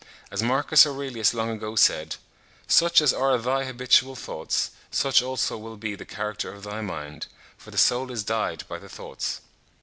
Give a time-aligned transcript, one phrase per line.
[0.31, 2.15] As Marcus Aurelius long ago said,
[2.65, 7.27] "Such as are thy habitual thoughts, such also will be the character of thy mind;
[7.55, 9.41] for the soul is dyed by the thoughts."